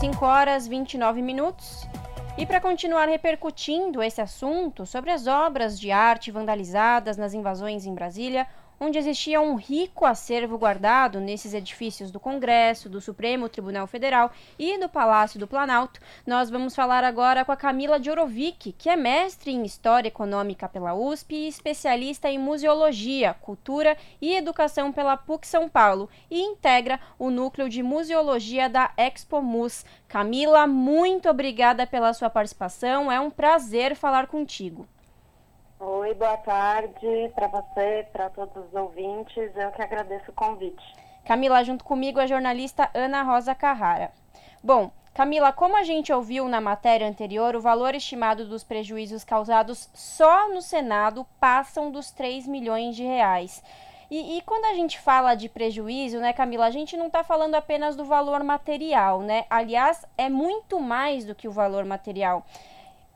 5 0.00 0.24
horas 0.24 0.66
29 0.66 1.20
minutos. 1.20 1.86
E 2.38 2.46
para 2.46 2.58
continuar 2.58 3.06
repercutindo 3.06 4.02
esse 4.02 4.18
assunto 4.18 4.86
sobre 4.86 5.10
as 5.10 5.26
obras 5.26 5.78
de 5.78 5.90
arte 5.90 6.30
vandalizadas 6.30 7.18
nas 7.18 7.34
invasões 7.34 7.84
em 7.84 7.92
Brasília, 7.92 8.46
onde 8.80 8.98
existia 8.98 9.42
um 9.42 9.56
rico 9.56 10.06
acervo 10.06 10.56
guardado 10.56 11.20
nesses 11.20 11.52
edifícios 11.52 12.10
do 12.10 12.18
Congresso, 12.18 12.88
do 12.88 12.98
Supremo 12.98 13.46
Tribunal 13.46 13.86
Federal 13.86 14.32
e 14.58 14.78
do 14.78 14.88
Palácio 14.88 15.38
do 15.38 15.46
Planalto. 15.46 16.00
Nós 16.26 16.48
vamos 16.48 16.74
falar 16.74 17.04
agora 17.04 17.44
com 17.44 17.52
a 17.52 17.56
Camila 17.56 18.02
Jorovic, 18.02 18.72
que 18.72 18.88
é 18.88 18.96
mestre 18.96 19.50
em 19.50 19.64
História 19.64 20.08
Econômica 20.08 20.66
pela 20.66 20.94
USP 20.94 21.34
e 21.34 21.48
especialista 21.48 22.30
em 22.30 22.38
Museologia, 22.38 23.34
Cultura 23.34 23.98
e 24.18 24.34
Educação 24.34 24.90
pela 24.90 25.14
PUC 25.14 25.46
São 25.46 25.68
Paulo 25.68 26.08
e 26.30 26.40
integra 26.40 26.98
o 27.18 27.30
núcleo 27.30 27.68
de 27.68 27.82
Museologia 27.82 28.66
da 28.66 28.92
Expo 28.96 29.42
Mus. 29.42 29.84
Camila, 30.08 30.66
muito 30.66 31.28
obrigada 31.28 31.86
pela 31.86 32.14
sua 32.14 32.30
participação. 32.30 33.12
É 33.12 33.20
um 33.20 33.30
prazer 33.30 33.94
falar 33.94 34.26
contigo. 34.26 34.88
Oi, 35.82 36.12
boa 36.12 36.36
tarde 36.36 37.32
para 37.34 37.48
você, 37.48 38.06
para 38.12 38.28
todos 38.28 38.66
os 38.66 38.74
ouvintes. 38.74 39.50
Eu 39.56 39.70
que 39.70 39.80
agradeço 39.80 40.30
o 40.30 40.34
convite. 40.34 40.84
Camila, 41.24 41.64
junto 41.64 41.84
comigo 41.84 42.20
a 42.20 42.26
jornalista 42.26 42.90
Ana 42.92 43.22
Rosa 43.22 43.54
Carrara. 43.54 44.12
Bom, 44.62 44.90
Camila, 45.14 45.54
como 45.54 45.78
a 45.78 45.82
gente 45.82 46.12
ouviu 46.12 46.46
na 46.48 46.60
matéria 46.60 47.08
anterior, 47.08 47.56
o 47.56 47.62
valor 47.62 47.94
estimado 47.94 48.44
dos 48.44 48.62
prejuízos 48.62 49.24
causados 49.24 49.88
só 49.94 50.52
no 50.52 50.60
Senado 50.60 51.26
passam 51.40 51.90
dos 51.90 52.10
3 52.10 52.46
milhões 52.46 52.94
de 52.94 53.02
reais. 53.02 53.64
E, 54.10 54.36
e, 54.36 54.42
quando 54.42 54.66
a 54.66 54.74
gente 54.74 55.00
fala 55.00 55.34
de 55.34 55.48
prejuízo, 55.48 56.18
né, 56.18 56.34
Camila, 56.34 56.66
a 56.66 56.70
gente 56.70 56.94
não 56.94 57.06
está 57.06 57.24
falando 57.24 57.54
apenas 57.54 57.96
do 57.96 58.04
valor 58.04 58.44
material, 58.44 59.22
né? 59.22 59.46
Aliás, 59.48 60.04
é 60.18 60.28
muito 60.28 60.78
mais 60.78 61.24
do 61.24 61.34
que 61.34 61.48
o 61.48 61.52
valor 61.52 61.86
material. 61.86 62.44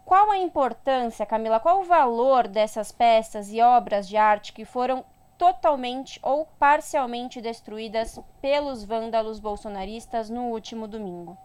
Qual 0.05 0.31
a 0.31 0.39
importância, 0.39 1.25
Camila? 1.25 1.59
Qual 1.59 1.81
o 1.81 1.85
valor 1.85 2.47
dessas 2.47 2.93
peças 2.93 3.53
e 3.53 3.63
obras 3.63 4.07
de 4.07 4.17
arte 4.17 4.53
que 4.53 4.65
foram 4.65 5.05
totalmente 5.39 6.21
ou 6.23 6.47
parcialmente 6.59 7.41
destruídas 7.41 8.21
pelos 8.41 8.85
vândalos 8.85 9.41
bolsonaristas 9.41 10.29
no 10.29 10.51
último 10.51 10.87
domingo? 10.87 11.37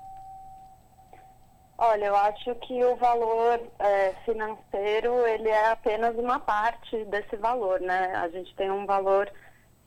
Olha, 1.78 2.08
eu 2.08 2.16
acho 2.16 2.54
que 2.56 2.84
o 2.84 2.98
valor 2.98 3.62
é, 3.80 4.14
financeiro 4.26 5.26
ele 5.26 5.48
é 5.48 5.72
apenas 5.72 6.14
uma 6.18 6.38
parte 6.38 7.06
desse 7.06 7.38
valor, 7.38 7.80
né? 7.80 8.14
A 8.16 8.28
gente 8.28 8.54
tem 8.56 8.70
um 8.70 8.86
valor 8.86 9.32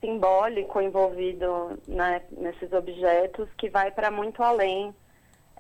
simbólico 0.01 0.81
envolvido 0.81 1.79
né, 1.87 2.23
nesses 2.33 2.73
objetos 2.73 3.49
que 3.59 3.69
vai 3.69 3.91
para 3.91 4.11
muito 4.11 4.43
além 4.43 4.95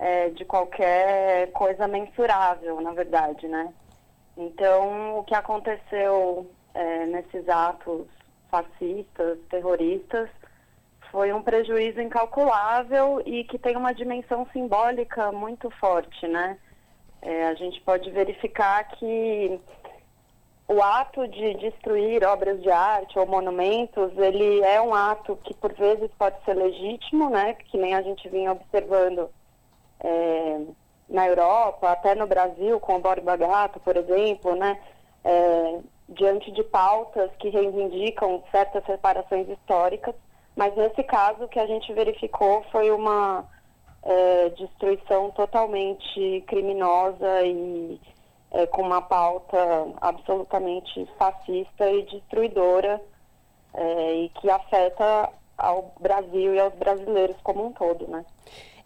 é, 0.03 0.31
de 0.31 0.45
qualquer 0.45 1.53
coisa 1.53 1.86
mensurável, 1.86 2.81
na 2.81 2.91
verdade, 2.91 3.47
né? 3.47 3.72
Então, 4.36 5.20
o 5.20 5.22
que 5.22 5.33
aconteceu 5.33 6.50
é, 6.75 7.06
nesses 7.06 7.48
atos 7.48 8.08
fascistas, 8.50 9.39
terroristas, 9.48 10.28
foi 11.12 11.33
um 11.33 11.41
prejuízo 11.41 12.00
incalculável 12.00 13.23
e 13.25 13.45
que 13.45 13.56
tem 13.61 13.77
uma 13.77 13.95
dimensão 13.95 14.45
simbólica 14.53 15.30
muito 15.30 15.70
forte, 15.70 16.27
né? 16.27 16.58
É, 17.20 17.47
a 17.47 17.55
gente 17.55 17.80
pode 17.83 18.11
verificar 18.11 18.83
que 18.97 19.61
o 20.67 20.83
ato 20.83 21.28
de 21.28 21.55
destruir 21.55 22.25
obras 22.25 22.61
de 22.61 22.73
arte 22.73 23.17
ou 23.20 23.27
monumentos, 23.27 24.19
ele 24.19 24.62
é 24.62 24.83
um 24.83 24.92
ato 24.92 25.39
que 25.45 25.55
por 25.55 25.73
vezes 25.75 26.11
pode 26.19 26.45
ser 26.45 26.55
legítimo, 26.55 27.30
né? 27.30 27.55
Que 27.55 27.78
nem 27.78 27.95
a 27.95 28.03
gente 28.03 28.28
vinha 28.28 28.50
observando 28.50 29.30
é, 30.03 30.61
na 31.08 31.27
Europa, 31.27 31.91
até 31.91 32.14
no 32.14 32.27
Brasil, 32.27 32.81
com 32.81 32.97
o 32.97 33.00
Borba 33.00 33.36
Gato, 33.36 33.81
por 33.81 33.97
exemplo, 33.97 34.55
né, 34.56 34.78
é, 35.25 35.78
diante 36.08 36.50
de 36.50 36.63
pautas 36.64 37.30
que 37.39 37.48
reivindicam 37.48 38.42
certas 38.51 38.85
reparações 38.85 39.48
históricas, 39.48 40.14
mas 40.57 40.74
nesse 40.77 41.02
caso 41.05 41.45
o 41.45 41.48
que 41.48 41.58
a 41.58 41.67
gente 41.67 41.92
verificou 41.92 42.63
foi 42.70 42.90
uma 42.90 43.45
é, 44.02 44.51
destruição 44.51 45.30
totalmente 45.30 46.45
criminosa 46.46 47.42
e 47.42 48.01
é, 48.51 48.67
com 48.67 48.83
uma 48.83 49.01
pauta 49.01 49.57
absolutamente 50.01 51.08
fascista 51.19 51.90
e 51.90 52.02
destruidora 52.02 53.01
é, 53.74 54.14
e 54.14 54.29
que 54.29 54.51
afeta 54.51 55.30
ao 55.57 55.95
Brasil 56.01 56.55
e 56.55 56.58
aos 56.58 56.74
brasileiros 56.74 57.36
como 57.42 57.67
um 57.67 57.73
todo, 57.73 58.07
né? 58.08 58.24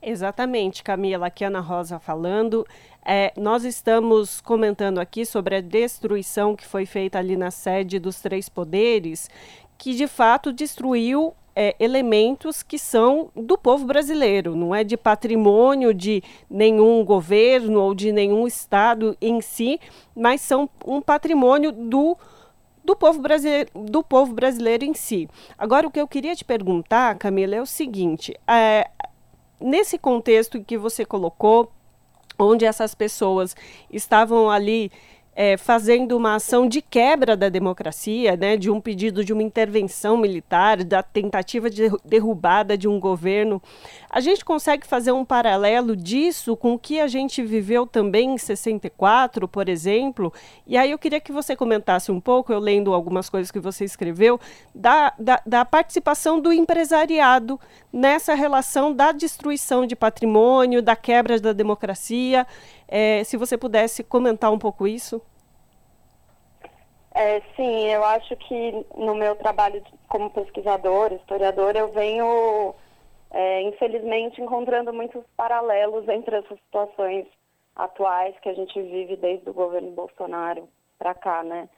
Exatamente, 0.02 0.82
Camila, 0.82 1.26
aqui 1.26 1.44
Ana 1.44 1.60
Rosa 1.60 1.98
falando. 1.98 2.66
É, 3.04 3.32
nós 3.36 3.64
estamos 3.64 4.40
comentando 4.40 4.98
aqui 4.98 5.24
sobre 5.24 5.56
a 5.56 5.60
destruição 5.60 6.54
que 6.54 6.66
foi 6.66 6.84
feita 6.84 7.18
ali 7.18 7.36
na 7.36 7.50
sede 7.50 7.98
dos 7.98 8.20
três 8.20 8.48
poderes, 8.48 9.30
que 9.78 9.94
de 9.94 10.06
fato 10.06 10.52
destruiu 10.52 11.34
é, 11.56 11.74
elementos 11.80 12.62
que 12.62 12.78
são 12.78 13.30
do 13.34 13.56
povo 13.56 13.86
brasileiro, 13.86 14.54
não 14.54 14.74
é 14.74 14.84
de 14.84 14.94
patrimônio 14.94 15.94
de 15.94 16.22
nenhum 16.50 17.02
governo 17.02 17.80
ou 17.80 17.94
de 17.94 18.12
nenhum 18.12 18.46
estado 18.46 19.16
em 19.22 19.40
si, 19.40 19.80
mas 20.14 20.42
são 20.42 20.68
um 20.84 21.00
patrimônio 21.00 21.72
do 21.72 22.16
do 22.86 22.94
povo, 22.94 23.20
brasileiro, 23.20 23.68
do 23.74 24.02
povo 24.02 24.32
brasileiro 24.32 24.84
em 24.84 24.94
si. 24.94 25.28
Agora, 25.58 25.88
o 25.88 25.90
que 25.90 26.00
eu 26.00 26.06
queria 26.06 26.36
te 26.36 26.44
perguntar, 26.44 27.18
Camila, 27.18 27.56
é 27.56 27.60
o 27.60 27.66
seguinte: 27.66 28.32
é, 28.46 28.88
nesse 29.60 29.98
contexto 29.98 30.62
que 30.62 30.78
você 30.78 31.04
colocou, 31.04 31.72
onde 32.38 32.64
essas 32.64 32.94
pessoas 32.94 33.56
estavam 33.90 34.48
ali 34.48 34.92
é, 35.38 35.58
fazendo 35.58 36.16
uma 36.16 36.36
ação 36.36 36.66
de 36.66 36.80
quebra 36.80 37.36
da 37.36 37.50
democracia, 37.50 38.34
né, 38.38 38.56
de 38.56 38.70
um 38.70 38.80
pedido 38.80 39.22
de 39.22 39.34
uma 39.34 39.42
intervenção 39.42 40.16
militar, 40.16 40.82
da 40.82 41.02
tentativa 41.02 41.68
de 41.68 41.90
derrubada 42.02 42.76
de 42.76 42.88
um 42.88 42.98
governo. 42.98 43.60
A 44.08 44.18
gente 44.18 44.42
consegue 44.42 44.86
fazer 44.86 45.12
um 45.12 45.26
paralelo 45.26 45.94
disso 45.94 46.56
com 46.56 46.72
o 46.72 46.78
que 46.78 46.98
a 46.98 47.06
gente 47.06 47.42
viveu 47.42 47.86
também 47.86 48.32
em 48.32 48.38
64, 48.38 49.46
por 49.46 49.68
exemplo? 49.68 50.32
E 50.66 50.74
aí 50.74 50.90
eu 50.90 50.98
queria 50.98 51.20
que 51.20 51.32
você 51.32 51.54
comentasse 51.54 52.10
um 52.10 52.18
pouco, 52.18 52.50
eu 52.50 52.58
lendo 52.58 52.94
algumas 52.94 53.28
coisas 53.28 53.50
que 53.50 53.60
você 53.60 53.84
escreveu, 53.84 54.40
da, 54.74 55.12
da, 55.18 55.42
da 55.44 55.64
participação 55.66 56.40
do 56.40 56.50
empresariado 56.50 57.60
nessa 57.92 58.32
relação 58.32 58.90
da 58.90 59.12
destruição 59.12 59.86
de 59.86 59.94
patrimônio, 59.94 60.80
da 60.80 60.96
quebra 60.96 61.38
da 61.38 61.52
democracia. 61.52 62.46
É, 62.88 63.24
se 63.24 63.36
você 63.36 63.58
pudesse 63.58 64.04
comentar 64.04 64.52
um 64.52 64.58
pouco 64.58 64.86
isso. 64.86 65.20
É, 67.14 67.40
sim, 67.56 67.86
eu 67.86 68.04
acho 68.04 68.36
que 68.36 68.86
no 68.94 69.14
meu 69.14 69.34
trabalho 69.36 69.82
como 70.06 70.30
pesquisador, 70.30 71.12
historiador, 71.14 71.74
eu 71.74 71.90
venho, 71.90 72.74
é, 73.30 73.62
infelizmente, 73.62 74.40
encontrando 74.40 74.92
muitos 74.92 75.24
paralelos 75.34 76.06
entre 76.08 76.36
essas 76.36 76.58
situações 76.58 77.26
atuais 77.74 78.34
que 78.40 78.48
a 78.50 78.54
gente 78.54 78.80
vive 78.82 79.16
desde 79.16 79.48
o 79.48 79.54
governo 79.54 79.90
Bolsonaro 79.92 80.68
para 80.98 81.14
cá, 81.14 81.42
né? 81.42 81.68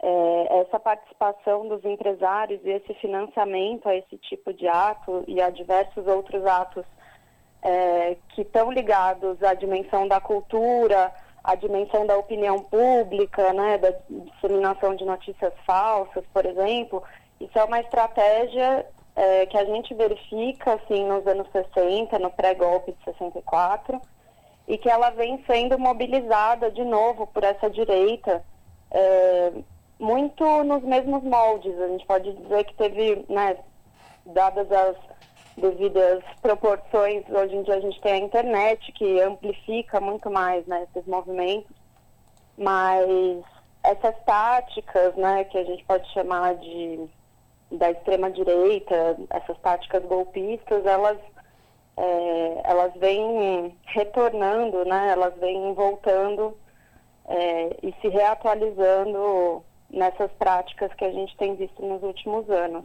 É, 0.00 0.60
essa 0.60 0.78
participação 0.78 1.66
dos 1.66 1.84
empresários 1.84 2.60
e 2.64 2.70
esse 2.70 2.94
financiamento 2.94 3.88
a 3.88 3.96
esse 3.96 4.16
tipo 4.18 4.52
de 4.52 4.68
ato 4.68 5.24
e 5.26 5.40
a 5.40 5.50
diversos 5.50 6.06
outros 6.06 6.44
atos 6.46 6.84
é, 7.64 8.16
que 8.28 8.42
estão 8.42 8.70
ligados 8.70 9.42
à 9.42 9.54
dimensão 9.54 10.06
da 10.06 10.20
cultura, 10.20 11.10
à 11.42 11.54
dimensão 11.54 12.06
da 12.06 12.16
opinião 12.16 12.58
pública, 12.58 13.52
né, 13.54 13.78
da 13.78 13.94
disseminação 14.10 14.94
de 14.94 15.04
notícias 15.04 15.52
falsas, 15.66 16.24
por 16.32 16.44
exemplo, 16.44 17.02
isso 17.40 17.58
é 17.58 17.64
uma 17.64 17.80
estratégia 17.80 18.86
é, 19.16 19.46
que 19.46 19.56
a 19.56 19.64
gente 19.64 19.94
verifica 19.94 20.74
assim 20.74 21.06
nos 21.06 21.26
anos 21.26 21.48
60, 21.52 22.18
no 22.18 22.30
pré-golpe 22.30 22.92
de 22.92 23.04
64, 23.04 24.00
e 24.68 24.78
que 24.78 24.88
ela 24.88 25.10
vem 25.10 25.42
sendo 25.46 25.78
mobilizada 25.78 26.70
de 26.70 26.84
novo 26.84 27.26
por 27.26 27.44
essa 27.44 27.68
direita, 27.70 28.44
é, 28.90 29.52
muito 29.98 30.44
nos 30.64 30.82
mesmos 30.82 31.22
moldes. 31.22 31.78
A 31.80 31.88
gente 31.88 32.06
pode 32.06 32.32
dizer 32.32 32.64
que 32.64 32.74
teve, 32.74 33.24
né, 33.28 33.56
dadas 34.26 34.70
as 34.70 34.96
devidas 35.56 36.22
proporções, 36.42 37.24
hoje 37.28 37.56
em 37.56 37.62
dia 37.62 37.76
a 37.76 37.80
gente 37.80 38.00
tem 38.00 38.12
a 38.12 38.18
internet 38.18 38.92
que 38.92 39.20
amplifica 39.20 40.00
muito 40.00 40.30
mais 40.30 40.66
né, 40.66 40.86
esses 40.90 41.06
movimentos, 41.08 41.70
mas 42.58 43.42
essas 43.82 44.14
táticas, 44.24 45.14
né, 45.14 45.44
que 45.44 45.58
a 45.58 45.64
gente 45.64 45.84
pode 45.84 46.10
chamar 46.12 46.56
de 46.56 47.08
da 47.70 47.90
extrema 47.90 48.30
direita, 48.30 49.16
essas 49.30 49.58
táticas 49.58 50.04
golpistas, 50.04 50.84
elas 50.86 51.18
é, 51.96 52.60
elas 52.64 52.92
vêm 52.96 53.76
retornando, 53.86 54.84
né, 54.84 55.10
elas 55.10 55.34
vêm 55.38 55.72
voltando 55.74 56.56
é, 57.26 57.76
e 57.82 57.94
se 58.00 58.08
reatualizando 58.08 59.62
nessas 59.90 60.30
práticas 60.32 60.92
que 60.94 61.04
a 61.04 61.12
gente 61.12 61.36
tem 61.36 61.54
visto 61.54 61.84
nos 61.84 62.02
últimos 62.02 62.48
anos. 62.50 62.84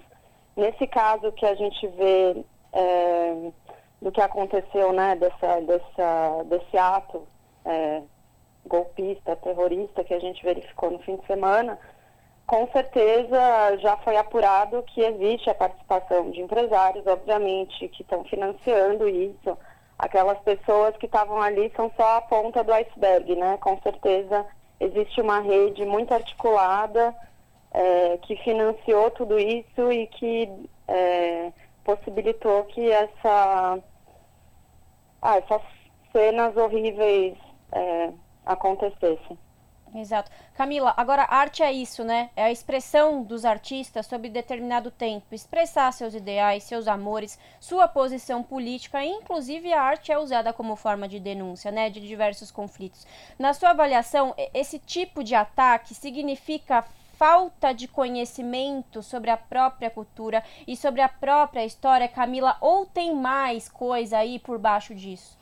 Nesse 0.55 0.85
caso 0.87 1.31
que 1.31 1.45
a 1.45 1.55
gente 1.55 1.87
vê 1.87 2.43
é, 2.73 3.51
do 4.01 4.11
que 4.11 4.21
aconteceu, 4.21 4.93
né, 4.93 5.15
dessa, 5.15 5.61
dessa, 5.61 6.43
desse 6.45 6.77
ato 6.77 7.27
é, 7.65 8.01
golpista, 8.65 9.35
terrorista 9.35 10.03
que 10.03 10.13
a 10.13 10.19
gente 10.19 10.43
verificou 10.43 10.91
no 10.91 10.99
fim 10.99 11.17
de 11.17 11.25
semana, 11.25 11.77
com 12.49 12.67
certeza 12.71 13.77
já 13.77 13.95
foi 13.97 14.17
apurado 14.17 14.83
que 14.83 15.01
existe 15.01 15.49
a 15.51 15.55
participação 15.55 16.31
de 16.31 16.41
empresários, 16.41 17.05
obviamente, 17.05 17.87
que 17.89 18.01
estão 18.01 18.23
financiando 18.23 19.07
isso. 19.07 19.55
Aquelas 19.97 20.39
pessoas 20.39 20.97
que 20.97 21.05
estavam 21.05 21.39
ali 21.39 21.71
são 21.75 21.91
só 21.95 22.17
a 22.17 22.21
ponta 22.21 22.63
do 22.63 22.73
iceberg, 22.73 23.35
né? 23.35 23.57
Com 23.61 23.79
certeza 23.81 24.45
existe 24.79 25.21
uma 25.21 25.41
rede 25.41 25.85
muito 25.85 26.11
articulada 26.11 27.13
é, 27.71 28.17
que 28.23 28.35
financiou 28.37 29.11
tudo 29.11 29.37
isso 29.37 29.91
e 29.91 30.07
que 30.07 30.49
é, 30.87 31.51
possibilitou 31.89 32.63
que 32.65 32.91
essa, 32.91 33.79
ah, 35.21 35.37
essas 35.37 35.61
cenas 36.11 36.55
horríveis 36.55 37.35
é, 37.71 38.11
acontecessem. 38.45 39.37
Exato. 39.95 40.29
Camila, 40.53 40.93
agora 40.95 41.25
arte 41.27 41.63
é 41.63 41.73
isso, 41.73 42.03
né? 42.03 42.29
É 42.35 42.43
a 42.43 42.51
expressão 42.51 43.23
dos 43.23 43.43
artistas 43.43 44.05
sobre 44.05 44.29
determinado 44.29 44.91
tempo, 44.91 45.33
expressar 45.33 45.91
seus 45.91 46.13
ideais, 46.13 46.63
seus 46.63 46.87
amores, 46.87 47.39
sua 47.59 47.87
posição 47.87 48.43
política, 48.43 49.03
inclusive 49.03 49.73
a 49.73 49.81
arte 49.81 50.11
é 50.11 50.19
usada 50.19 50.53
como 50.53 50.75
forma 50.75 51.07
de 51.07 51.19
denúncia, 51.19 51.71
né, 51.71 51.89
de 51.89 51.99
diversos 52.01 52.51
conflitos. 52.51 53.07
Na 53.39 53.51
sua 53.51 53.71
avaliação, 53.71 54.35
esse 54.53 54.77
tipo 54.77 55.23
de 55.23 55.33
ataque 55.33 55.95
significa 55.95 56.85
falta 57.19 57.73
de 57.73 57.85
conhecimento 57.85 59.03
sobre 59.03 59.29
a 59.29 59.35
própria 59.35 59.89
cultura 59.89 60.41
e 60.65 60.77
sobre 60.77 61.01
a 61.01 61.09
própria 61.09 61.65
história, 61.65 62.07
Camila, 62.07 62.55
ou 62.61 62.85
tem 62.85 63.13
mais 63.13 63.67
coisa 63.67 64.19
aí 64.19 64.39
por 64.39 64.57
baixo 64.57 64.95
disso? 64.95 65.37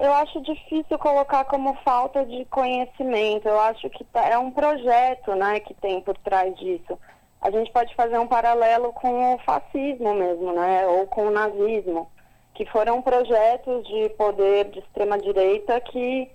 Eu 0.00 0.12
acho 0.14 0.40
difícil 0.40 0.98
colocar 0.98 1.44
como 1.44 1.74
falta 1.84 2.24
de 2.24 2.46
conhecimento. 2.46 3.46
Eu 3.46 3.60
acho 3.60 3.88
que 3.90 4.02
tá, 4.04 4.26
é 4.26 4.38
um 4.38 4.50
projeto 4.50 5.36
né, 5.36 5.60
que 5.60 5.74
tem 5.74 6.00
por 6.00 6.16
trás 6.16 6.56
disso. 6.56 6.98
A 7.40 7.50
gente 7.50 7.70
pode 7.70 7.94
fazer 7.94 8.18
um 8.18 8.26
paralelo 8.26 8.90
com 8.94 9.34
o 9.34 9.38
fascismo 9.40 10.14
mesmo, 10.14 10.52
né, 10.54 10.86
ou 10.86 11.06
com 11.06 11.26
o 11.26 11.30
nazismo, 11.30 12.10
que 12.54 12.64
foram 12.64 13.02
projetos 13.02 13.86
de 13.86 14.08
poder 14.10 14.70
de 14.70 14.78
extrema-direita 14.78 15.78
que, 15.82 16.30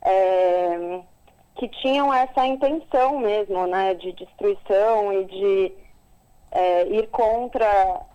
é, 0.00 1.00
que 1.56 1.68
tinham 1.68 2.12
essa 2.12 2.46
intenção 2.46 3.18
mesmo 3.18 3.66
né, 3.66 3.94
de 3.94 4.12
destruição 4.12 5.12
e 5.12 5.24
de 5.24 5.72
é, 6.50 6.86
ir 6.88 7.08
contra 7.08 7.66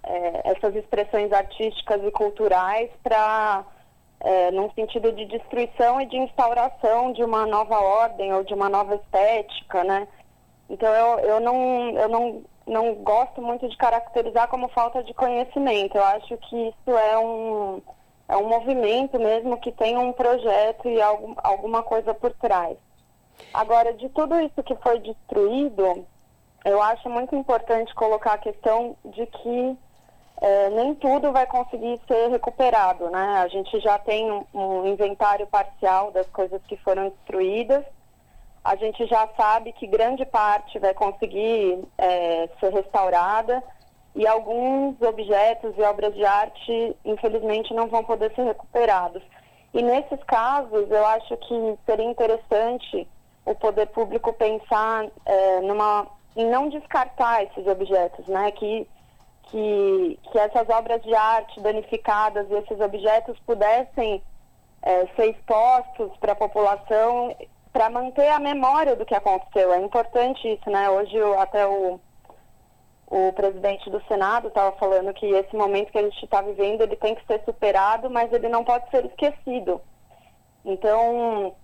é, 0.03 0.51
essas 0.51 0.75
expressões 0.75 1.31
artísticas 1.31 2.03
e 2.03 2.11
culturais 2.11 2.89
para 3.03 3.65
é, 4.21 4.51
num 4.51 4.69
sentido 4.71 5.11
de 5.11 5.25
destruição 5.25 6.01
e 6.01 6.05
de 6.05 6.17
instauração 6.17 7.13
de 7.13 7.23
uma 7.23 7.45
nova 7.45 7.79
ordem 7.79 8.33
ou 8.33 8.43
de 8.43 8.53
uma 8.53 8.69
nova 8.69 8.95
estética, 8.95 9.83
né? 9.83 10.07
Então 10.69 10.93
eu, 10.93 11.19
eu, 11.19 11.39
não, 11.39 11.89
eu 11.91 12.09
não, 12.09 12.41
não 12.67 12.95
gosto 12.95 13.41
muito 13.41 13.67
de 13.67 13.77
caracterizar 13.77 14.47
como 14.49 14.67
falta 14.69 15.01
de 15.03 15.13
conhecimento. 15.13 15.97
Eu 15.97 16.03
acho 16.03 16.37
que 16.37 16.55
isso 16.55 16.97
é 16.97 17.17
um, 17.17 17.81
é 18.27 18.37
um 18.37 18.47
movimento 18.47 19.17
mesmo 19.17 19.57
que 19.57 19.71
tem 19.71 19.97
um 19.97 20.11
projeto 20.11 20.87
e 20.87 21.01
algum, 21.01 21.33
alguma 21.37 21.81
coisa 21.81 22.13
por 22.13 22.31
trás. 22.33 22.77
Agora, 23.53 23.93
de 23.93 24.09
tudo 24.09 24.39
isso 24.39 24.61
que 24.63 24.75
foi 24.77 24.99
destruído, 24.99 26.05
eu 26.65 26.81
acho 26.81 27.09
muito 27.09 27.35
importante 27.35 27.93
colocar 27.95 28.33
a 28.33 28.37
questão 28.37 28.95
de 29.05 29.25
que 29.25 29.77
é, 30.41 30.69
nem 30.69 30.95
tudo 30.95 31.31
vai 31.31 31.45
conseguir 31.45 31.99
ser 32.07 32.29
recuperado, 32.29 33.09
né? 33.09 33.41
A 33.43 33.47
gente 33.47 33.79
já 33.79 33.97
tem 33.99 34.31
um, 34.31 34.45
um, 34.53 34.87
inventário 34.87 35.45
parcial 35.47 36.11
das 36.11 36.27
coisas 36.27 36.61
que 36.67 36.77
foram 36.77 37.09
destruídas. 37.09 37.83
A 38.63 38.75
gente 38.75 39.05
já 39.07 39.27
sabe 39.35 39.73
que 39.73 39.87
grande 39.87 40.25
parte 40.25 40.79
vai 40.79 40.93
conseguir 40.93 41.83
é, 41.97 42.49
ser 42.59 42.73
restaurada 42.73 43.63
e 44.15 44.27
alguns 44.27 45.01
objetos 45.01 45.73
e 45.77 45.81
obras 45.81 46.13
de 46.13 46.25
arte, 46.25 46.95
infelizmente, 47.05 47.73
não 47.73 47.87
vão 47.87 48.03
poder 48.03 48.33
ser 48.33 48.43
recuperados. 48.43 49.21
E 49.73 49.81
nesses 49.81 50.23
casos, 50.23 50.89
eu 50.89 51.05
acho 51.05 51.37
que 51.37 51.77
seria 51.85 52.05
interessante 52.05 53.07
o 53.49 53.55
poder 53.55 53.87
público 53.87 54.31
pensar 54.33 55.07
é, 55.25 55.61
numa, 55.61 56.07
não 56.35 56.69
descartar 56.69 57.43
esses 57.43 57.65
objetos, 57.65 58.27
né? 58.27 58.51
Que 58.51 58.87
que, 59.49 60.19
que 60.31 60.37
essas 60.37 60.69
obras 60.69 61.01
de 61.01 61.13
arte 61.13 61.59
danificadas 61.59 62.47
e 62.49 62.53
esses 62.53 62.79
objetos 62.79 63.37
pudessem 63.39 64.21
é, 64.81 65.07
ser 65.15 65.31
expostos 65.31 66.15
para 66.17 66.33
a 66.33 66.35
população 66.35 67.35
para 67.73 67.89
manter 67.89 68.27
a 68.29 68.39
memória 68.39 68.95
do 68.95 69.05
que 69.05 69.15
aconteceu. 69.15 69.73
É 69.73 69.81
importante 69.81 70.47
isso, 70.47 70.69
né? 70.69 70.89
Hoje 70.89 71.17
até 71.39 71.65
o, 71.65 71.99
o 73.07 73.33
presidente 73.33 73.89
do 73.89 74.01
Senado 74.07 74.49
estava 74.49 74.71
falando 74.77 75.13
que 75.13 75.25
esse 75.25 75.55
momento 75.55 75.91
que 75.91 75.97
a 75.97 76.03
gente 76.03 76.23
está 76.23 76.41
vivendo 76.41 76.81
ele 76.81 76.95
tem 76.95 77.15
que 77.15 77.25
ser 77.25 77.43
superado, 77.43 78.09
mas 78.09 78.31
ele 78.31 78.49
não 78.49 78.63
pode 78.63 78.89
ser 78.91 79.05
esquecido. 79.05 79.81
Então, 80.63 81.55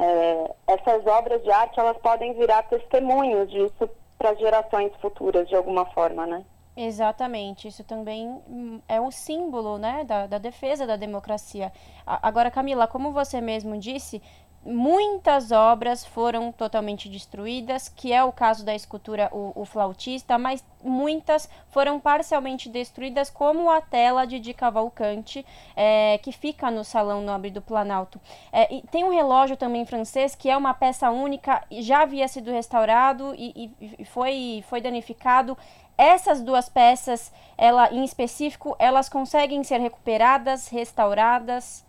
é, 0.00 0.54
essas 0.66 1.06
obras 1.06 1.42
de 1.42 1.50
arte 1.50 1.78
elas 1.78 1.96
podem 1.98 2.32
virar 2.32 2.62
testemunhos 2.64 3.50
disso 3.50 3.88
para 4.18 4.34
gerações 4.34 4.92
futuras 5.00 5.46
de 5.46 5.54
alguma 5.54 5.84
forma, 5.86 6.26
né? 6.26 6.44
Exatamente, 6.76 7.68
isso 7.68 7.84
também 7.84 8.26
hum, 8.48 8.80
é 8.88 8.98
um 8.98 9.10
símbolo 9.10 9.76
né, 9.76 10.04
da, 10.04 10.26
da 10.26 10.38
defesa 10.38 10.86
da 10.86 10.96
democracia. 10.96 11.70
Agora, 12.06 12.50
Camila, 12.50 12.86
como 12.86 13.12
você 13.12 13.40
mesmo 13.40 13.76
disse, 13.76 14.22
muitas 14.64 15.50
obras 15.52 16.04
foram 16.04 16.52
totalmente 16.52 17.08
destruídas, 17.08 17.88
que 17.88 18.12
é 18.12 18.22
o 18.22 18.30
caso 18.30 18.64
da 18.64 18.74
escultura 18.74 19.30
o, 19.32 19.52
o, 19.54 19.64
Flautista, 19.64 20.36
mas 20.36 20.62
muitas 20.82 21.48
foram 21.70 21.98
parcialmente 21.98 22.68
destruídas, 22.68 23.30
como 23.30 23.70
a 23.70 23.80
tela 23.80 24.26
de 24.26 24.38
Di 24.38 24.52
Cavalcante, 24.52 25.44
é, 25.74 26.18
que 26.18 26.30
fica 26.30 26.70
no 26.70 26.84
Salão 26.84 27.22
Nobre 27.22 27.50
do 27.50 27.62
Planalto. 27.62 28.20
É, 28.52 28.82
tem 28.90 29.02
um 29.02 29.10
relógio 29.10 29.56
também 29.56 29.86
francês, 29.86 30.34
que 30.34 30.50
é 30.50 30.56
uma 30.56 30.74
peça 30.74 31.10
única, 31.10 31.64
já 31.70 32.02
havia 32.02 32.28
sido 32.28 32.50
restaurado 32.50 33.34
e, 33.36 33.72
e, 33.80 34.04
foi, 34.04 34.62
foi 34.68 34.80
danificado 34.80 35.56
essas 35.96 36.40
duas 36.40 36.68
peças, 36.68 37.32
ela 37.58 37.92
em 37.92 38.04
específico, 38.04 38.74
elas 38.78 39.08
conseguem 39.08 39.62
ser 39.62 39.80
recuperadas, 39.80 40.68
restauradas? 40.68 41.84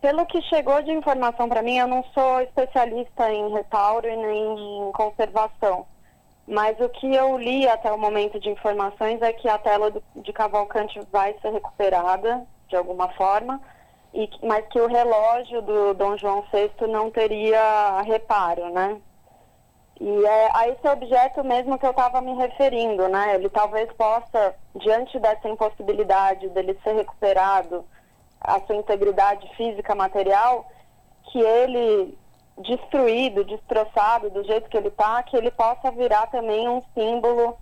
Pelo 0.00 0.24
que 0.26 0.40
chegou 0.42 0.80
de 0.82 0.92
informação 0.92 1.48
para 1.48 1.62
mim, 1.62 1.76
eu 1.76 1.88
não 1.88 2.04
sou 2.14 2.40
especialista 2.40 3.32
em 3.32 3.50
restauro 3.52 4.08
e 4.08 4.16
nem 4.16 4.88
em 4.88 4.92
conservação. 4.92 5.86
Mas 6.46 6.78
o 6.80 6.88
que 6.88 7.14
eu 7.14 7.36
li 7.36 7.68
até 7.68 7.92
o 7.92 7.98
momento 7.98 8.38
de 8.38 8.48
informações 8.48 9.20
é 9.20 9.32
que 9.32 9.48
a 9.48 9.58
tela 9.58 9.90
do, 9.90 10.02
de 10.16 10.32
Cavalcante 10.32 11.00
vai 11.10 11.34
ser 11.40 11.52
recuperada 11.52 12.46
de 12.68 12.76
alguma 12.76 13.08
forma, 13.10 13.60
e, 14.14 14.30
mas 14.42 14.66
que 14.68 14.80
o 14.80 14.86
relógio 14.86 15.60
do 15.62 15.94
Dom 15.94 16.16
João 16.16 16.44
VI 16.52 16.86
não 16.86 17.10
teria 17.10 18.00
reparo, 18.02 18.70
né? 18.70 18.98
E 20.00 20.24
é 20.24 20.48
a 20.54 20.68
esse 20.68 20.86
objeto 20.88 21.42
mesmo 21.42 21.76
que 21.76 21.84
eu 21.84 21.90
estava 21.90 22.20
me 22.20 22.34
referindo, 22.34 23.08
né? 23.08 23.34
Ele 23.34 23.48
talvez 23.50 23.92
possa, 23.94 24.54
diante 24.76 25.18
dessa 25.18 25.48
impossibilidade 25.48 26.48
dele 26.50 26.78
ser 26.84 26.94
recuperado, 26.94 27.84
a 28.40 28.60
sua 28.60 28.76
integridade 28.76 29.48
física, 29.56 29.94
material, 29.94 30.66
que 31.30 31.38
ele 31.38 32.16
destruído, 32.58 33.44
destroçado 33.44 34.30
do 34.30 34.42
jeito 34.44 34.68
que 34.68 34.76
ele 34.76 34.88
está, 34.88 35.22
que 35.22 35.36
ele 35.36 35.50
possa 35.50 35.90
virar 35.90 36.26
também 36.26 36.68
um 36.68 36.82
símbolo 36.94 37.56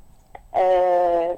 é, 0.52 1.36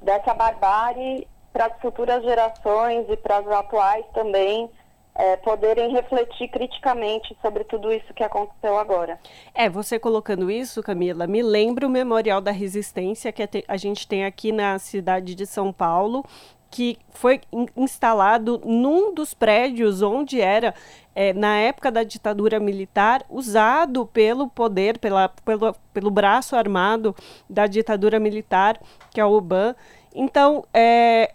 dessa 0.00 0.32
barbárie 0.34 1.26
para 1.52 1.66
as 1.66 1.80
futuras 1.80 2.22
gerações 2.22 3.06
e 3.08 3.16
para 3.16 3.38
as 3.38 3.48
atuais 3.48 4.04
também, 4.14 4.70
é, 5.14 5.36
poderem 5.38 5.92
refletir 5.92 6.48
criticamente 6.48 7.36
sobre 7.42 7.64
tudo 7.64 7.92
isso 7.92 8.14
que 8.14 8.22
aconteceu 8.22 8.78
agora. 8.78 9.18
É, 9.52 9.68
você 9.68 9.98
colocando 9.98 10.50
isso, 10.50 10.82
Camila, 10.82 11.26
me 11.26 11.42
lembra 11.42 11.86
o 11.86 11.90
Memorial 11.90 12.40
da 12.40 12.52
Resistência 12.52 13.32
que 13.32 13.42
a 13.66 13.76
gente 13.76 14.06
tem 14.06 14.24
aqui 14.24 14.52
na 14.52 14.78
cidade 14.78 15.34
de 15.34 15.44
São 15.44 15.72
Paulo, 15.72 16.24
que 16.70 16.98
foi 17.10 17.40
instalado 17.76 18.60
num 18.64 19.12
dos 19.12 19.34
prédios 19.34 20.02
onde 20.02 20.40
era, 20.40 20.74
é, 21.14 21.32
na 21.32 21.56
época 21.56 21.90
da 21.90 22.04
ditadura 22.04 22.60
militar, 22.60 23.24
usado 23.28 24.06
pelo 24.06 24.48
poder, 24.48 24.98
pela, 24.98 25.28
pelo, 25.28 25.74
pelo 25.92 26.10
braço 26.10 26.54
armado 26.54 27.14
da 27.48 27.66
ditadura 27.66 28.20
militar, 28.20 28.80
que 29.10 29.20
é 29.20 29.24
o 29.24 29.36
UBAN. 29.36 29.74
Então, 30.14 30.64
é, 30.72 31.32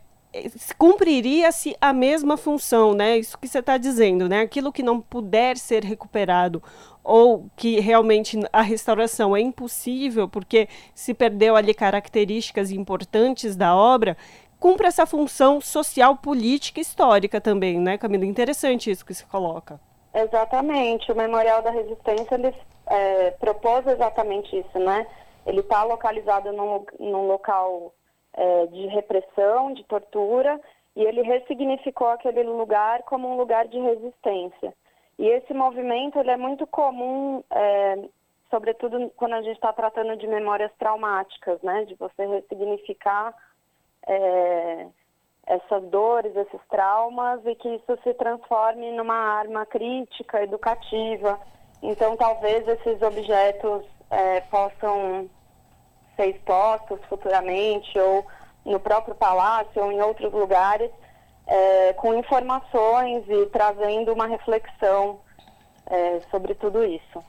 cumpriria-se 0.77 1.75
a 1.80 1.94
mesma 1.94 2.38
função, 2.38 2.94
né? 2.94 3.18
Isso 3.18 3.38
que 3.38 3.48
você 3.48 3.60
está 3.60 3.77
dizendo, 3.77 4.27
né? 4.27 4.42
Aquilo 4.42 4.72
que 4.72 4.84
não 4.84 5.00
puder 5.01 5.58
ser 5.58 5.84
recuperado 5.84 6.62
ou 7.04 7.46
que 7.56 7.80
realmente 7.80 8.38
a 8.51 8.63
restauração 8.63 9.36
é 9.36 9.39
impossível 9.39 10.27
porque 10.27 10.68
se 10.94 11.13
perdeu 11.13 11.56
ali 11.56 11.72
características 11.72 12.72
importantes 12.72 13.56
da 13.56 13.75
obra, 13.75 14.18
cumpre 14.65 14.88
essa 14.88 15.05
função 15.05 15.62
social, 15.62 16.17
política, 16.17 16.81
histórica 16.81 17.39
também, 17.39 17.79
né, 17.79 18.00
Camila? 18.00 18.25
Interessante 18.25 18.89
isso 18.89 19.05
que 19.05 19.13
se 19.13 19.24
coloca. 19.24 19.79
Exatamente. 20.12 21.12
O 21.12 21.15
Memorial 21.15 21.62
da 21.62 21.69
Resistência 21.69 22.34
ele 22.34 22.51
é, 22.88 23.29
propôs 23.39 23.86
exatamente 23.86 24.57
isso, 24.57 24.79
né? 24.79 25.05
Ele 25.45 25.60
está 25.60 25.84
localizado 25.84 26.51
num, 26.51 26.84
num 27.00 27.27
local 27.27 27.93
é, 28.34 28.65
de 28.65 28.88
repressão, 28.88 29.72
de 29.72 29.84
tortura, 29.84 30.60
e 30.95 31.03
ele 31.03 31.22
ressignificou 31.22 32.07
aquele 32.07 32.41
lugar 32.41 33.03
como 33.03 33.31
um 33.31 33.38
lugar 33.38 33.67
de 33.67 33.77
resistência. 33.77 34.74
E 35.19 35.27
esse 35.27 35.53
movimento 35.53 36.17
ele 36.17 36.31
é 36.31 36.38
muito 36.38 36.65
comum, 36.65 37.43
é, 37.51 38.00
sobretudo 38.50 39.12
quando 39.15 39.34
a 39.34 39.43
gente 39.43 39.57
está 39.57 39.72
tratando 39.72 40.17
de 40.17 40.25
memórias 40.25 40.72
traumáticas, 40.79 41.62
né? 41.62 41.86
De 41.86 41.93
você 41.93 42.25
ressignificar 42.25 43.31
é, 44.07 44.88
essas 45.47 45.83
dores, 45.89 46.35
esses 46.35 46.62
traumas 46.69 47.39
e 47.45 47.55
que 47.55 47.69
isso 47.69 47.97
se 48.03 48.13
transforme 48.15 48.91
numa 48.91 49.15
arma 49.15 49.65
crítica, 49.65 50.43
educativa. 50.43 51.39
Então, 51.81 52.15
talvez 52.17 52.67
esses 52.67 53.01
objetos 53.01 53.83
é, 54.09 54.41
possam 54.41 55.29
ser 56.15 56.29
expostos 56.29 57.00
futuramente 57.07 57.97
ou 58.00 58.25
no 58.65 58.79
próprio 58.79 59.13
palácio 59.13 59.83
ou 59.83 59.91
em 59.91 60.01
outros 60.01 60.31
lugares 60.33 60.89
é, 61.47 61.93
com 61.93 62.13
informações 62.13 63.24
e 63.27 63.45
trazendo 63.47 64.13
uma 64.13 64.25
reflexão 64.25 65.19
é, 65.88 66.19
sobre 66.31 66.55
tudo 66.55 66.83
isso. 66.83 67.24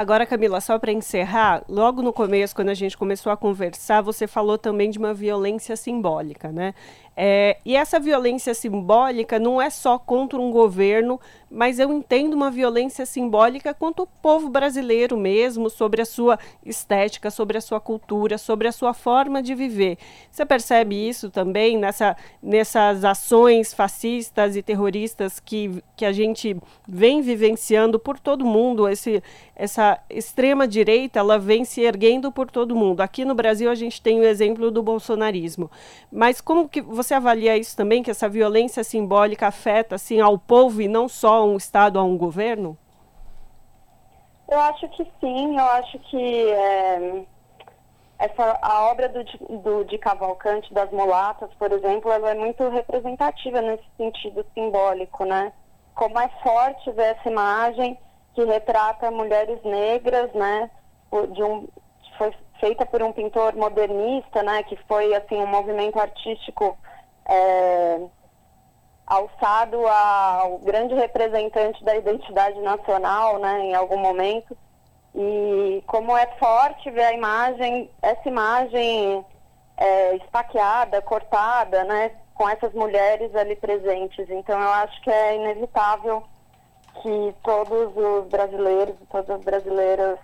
Agora, 0.00 0.24
Camila, 0.24 0.62
só 0.62 0.78
para 0.78 0.90
encerrar, 0.92 1.62
logo 1.68 2.00
no 2.00 2.10
começo, 2.10 2.56
quando 2.56 2.70
a 2.70 2.74
gente 2.74 2.96
começou 2.96 3.30
a 3.30 3.36
conversar, 3.36 4.00
você 4.00 4.26
falou 4.26 4.56
também 4.56 4.88
de 4.88 4.98
uma 4.98 5.12
violência 5.12 5.76
simbólica, 5.76 6.50
né? 6.50 6.72
É, 7.16 7.58
e 7.64 7.76
essa 7.76 7.98
violência 7.98 8.54
simbólica 8.54 9.38
não 9.38 9.60
é 9.60 9.68
só 9.68 9.98
contra 9.98 10.38
um 10.38 10.50
governo, 10.50 11.20
mas 11.50 11.78
eu 11.80 11.92
entendo 11.92 12.34
uma 12.34 12.50
violência 12.50 13.04
simbólica 13.04 13.74
contra 13.74 14.04
o 14.04 14.06
povo 14.06 14.48
brasileiro 14.48 15.16
mesmo, 15.16 15.68
sobre 15.68 16.00
a 16.00 16.04
sua 16.04 16.38
estética, 16.64 17.30
sobre 17.30 17.58
a 17.58 17.60
sua 17.60 17.80
cultura, 17.80 18.38
sobre 18.38 18.68
a 18.68 18.72
sua 18.72 18.94
forma 18.94 19.42
de 19.42 19.54
viver. 19.54 19.98
Você 20.30 20.46
percebe 20.46 20.94
isso 21.08 21.28
também 21.28 21.76
nessa, 21.76 22.16
nessas 22.40 23.04
ações 23.04 23.74
fascistas 23.74 24.54
e 24.54 24.62
terroristas 24.62 25.40
que, 25.40 25.82
que 25.96 26.04
a 26.04 26.12
gente 26.12 26.56
vem 26.86 27.20
vivenciando 27.20 27.98
por 27.98 28.18
todo 28.18 28.44
mundo? 28.44 28.88
Esse, 28.88 29.22
essa 29.56 29.98
extrema 30.08 30.68
direita 30.68 31.18
ela 31.18 31.38
vem 31.38 31.64
se 31.64 31.80
erguendo 31.80 32.30
por 32.30 32.48
todo 32.48 32.76
mundo. 32.76 33.00
Aqui 33.00 33.24
no 33.24 33.34
Brasil 33.34 33.68
a 33.68 33.74
gente 33.74 34.00
tem 34.00 34.20
o 34.20 34.24
exemplo 34.24 34.70
do 34.70 34.82
bolsonarismo. 34.82 35.68
Mas 36.12 36.40
como 36.40 36.68
que 36.68 36.80
você 37.02 37.14
avalia 37.14 37.56
isso 37.56 37.76
também, 37.76 38.02
que 38.02 38.10
essa 38.10 38.28
violência 38.28 38.84
simbólica 38.84 39.46
afeta 39.46 39.94
assim, 39.94 40.20
ao 40.20 40.38
povo 40.38 40.82
e 40.82 40.88
não 40.88 41.08
só 41.08 41.38
a 41.38 41.44
um 41.44 41.56
Estado, 41.56 41.98
a 41.98 42.04
um 42.04 42.16
governo? 42.16 42.76
Eu 44.50 44.58
acho 44.60 44.88
que 44.88 45.04
sim, 45.20 45.56
eu 45.56 45.64
acho 45.64 45.98
que 45.98 46.48
é, 46.50 47.22
essa, 48.18 48.58
a 48.60 48.90
obra 48.90 49.08
do, 49.08 49.24
do, 49.60 49.84
de 49.84 49.96
Cavalcante, 49.96 50.74
das 50.74 50.90
mulatas, 50.90 51.48
por 51.58 51.72
exemplo, 51.72 52.12
ela 52.12 52.32
é 52.32 52.34
muito 52.34 52.68
representativa 52.68 53.62
nesse 53.62 53.84
sentido 53.96 54.44
simbólico, 54.52 55.24
né? 55.24 55.52
Como 55.94 56.18
é 56.18 56.28
forte 56.42 56.90
ver 56.92 57.16
essa 57.16 57.30
imagem 57.30 57.98
que 58.34 58.44
retrata 58.44 59.10
mulheres 59.10 59.58
negras, 59.64 60.30
né? 60.34 60.70
De 61.32 61.42
um, 61.42 61.66
foi 62.18 62.34
feita 62.58 62.84
por 62.84 63.02
um 63.02 63.12
pintor 63.12 63.56
modernista, 63.56 64.42
né? 64.42 64.62
Que 64.64 64.76
foi, 64.86 65.14
assim, 65.14 65.36
um 65.36 65.46
movimento 65.46 65.98
artístico 65.98 66.76
é, 67.28 68.00
alçado 69.06 69.86
ao 69.86 70.58
grande 70.58 70.94
representante 70.94 71.82
da 71.84 71.96
identidade 71.96 72.60
nacional, 72.60 73.38
né, 73.38 73.60
em 73.66 73.74
algum 73.74 73.98
momento. 73.98 74.56
E 75.14 75.82
como 75.86 76.16
é 76.16 76.26
forte 76.38 76.90
ver 76.90 77.04
a 77.04 77.12
imagem, 77.12 77.90
essa 78.00 78.28
imagem 78.28 79.24
é, 79.76 80.16
esfaqueada, 80.16 81.02
cortada, 81.02 81.82
né, 81.84 82.12
com 82.34 82.48
essas 82.48 82.72
mulheres 82.72 83.34
ali 83.34 83.56
presentes. 83.56 84.30
Então 84.30 84.60
eu 84.60 84.70
acho 84.70 85.00
que 85.02 85.10
é 85.10 85.36
inevitável 85.36 86.22
que 87.02 87.34
todos 87.42 87.96
os 87.96 88.28
brasileiros 88.28 88.96
todas 89.10 89.30
as 89.30 89.44
brasileiras 89.44 90.18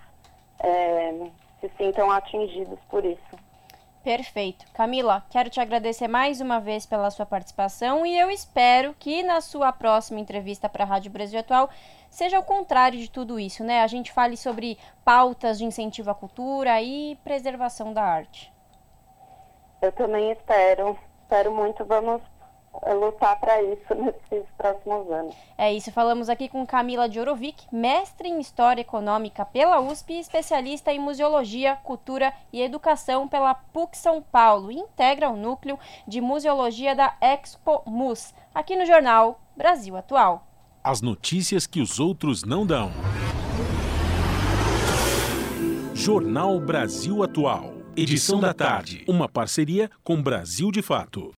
é, 0.61 1.13
se 1.61 1.71
sintam 1.77 2.11
atingidos 2.11 2.79
por 2.89 3.05
isso. 3.05 3.46
Perfeito. 4.07 4.65
Camila, 4.73 5.25
quero 5.29 5.51
te 5.51 5.59
agradecer 5.59 6.07
mais 6.07 6.41
uma 6.41 6.61
vez 6.61 6.87
pela 6.87 7.11
sua 7.11 7.27
participação 7.27 8.07
e 8.07 8.17
eu 8.17 8.31
espero 8.31 8.95
que 9.01 9.21
na 9.25 9.41
sua 9.41 9.73
próxima 9.73 10.21
entrevista 10.21 10.69
para 10.69 10.85
a 10.85 10.87
Rádio 10.87 11.11
Brasil 11.11 11.41
Atual 11.41 11.69
seja 12.09 12.39
o 12.39 12.45
contrário 12.45 13.01
de 13.01 13.11
tudo 13.11 13.37
isso, 13.37 13.65
né? 13.65 13.83
A 13.83 13.87
gente 13.89 14.13
fale 14.13 14.37
sobre 14.37 14.79
pautas 15.05 15.59
de 15.59 15.65
incentivo 15.65 16.09
à 16.09 16.15
cultura 16.15 16.81
e 16.81 17.19
preservação 17.25 17.93
da 17.93 18.05
arte. 18.05 18.55
Eu 19.83 19.91
também 19.91 20.31
espero. 20.31 20.97
Espero 21.23 21.51
muito. 21.51 21.85
Vamos 21.85 22.23
lutar 22.95 23.39
para 23.41 23.63
isso 23.63 23.95
nesses 23.95 24.47
próximos 24.57 25.11
anos. 25.11 25.35
É 25.57 25.73
isso, 25.73 25.93
falamos 25.93 26.29
aqui 26.29 26.49
com 26.49 26.67
Camila 26.67 27.09
Djorovic, 27.09 27.67
mestre 27.73 28.29
em 28.29 28.41
História 28.41 28.81
Econômica 28.81 29.45
pela 29.45 29.81
USP 29.81 30.15
e 30.15 30.21
especialista 30.21 30.93
em 30.93 30.99
Museologia, 30.99 31.77
Cultura 31.77 32.33
e 32.53 32.63
Educação 32.63 33.29
pela 33.29 33.55
PUC 33.55 33.97
São 33.97 34.23
Paulo 34.23 34.71
e 34.71 34.77
integra 34.77 35.29
o 35.29 35.37
núcleo 35.37 35.79
de 36.07 36.21
Museologia 36.21 36.95
da 36.95 37.17
Expo 37.21 37.83
Mus, 37.87 38.35
aqui 38.55 38.77
no 38.77 38.87
jornal 38.87 39.41
Brasil 39.57 39.97
Atual. 39.97 40.47
As 40.83 41.01
notícias 41.01 41.67
que 41.67 41.81
os 41.81 41.99
outros 41.99 42.45
não 42.45 42.65
dão. 42.65 42.93
Jornal 45.95 46.61
Brasil 46.61 47.23
Atual. 47.25 47.75
Edição 47.97 48.39
da 48.39 48.53
tarde. 48.53 49.03
Uma 49.09 49.27
parceria 49.27 49.91
com 50.05 50.23
Brasil 50.23 50.71
de 50.71 50.83
Fato. 50.83 51.35